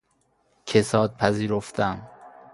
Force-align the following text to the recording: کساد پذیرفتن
کساد 0.65 1.17
پذیرفتن 1.17 2.09